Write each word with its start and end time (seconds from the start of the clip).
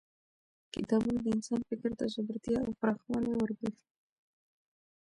کتابونه 0.73 1.17
د 1.21 1.25
انسان 1.35 1.59
فکر 1.69 1.91
ته 1.99 2.05
ژورتیا 2.13 2.59
او 2.65 2.71
پراخوالی 2.79 3.33
وربخښي 3.35 3.71